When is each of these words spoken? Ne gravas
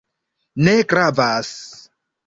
Ne 0.63 0.73
gravas 0.95 1.49